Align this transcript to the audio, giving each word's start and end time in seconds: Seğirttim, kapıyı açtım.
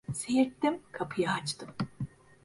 Seğirttim, 0.13 0.79
kapıyı 0.91 1.31
açtım. 1.31 1.69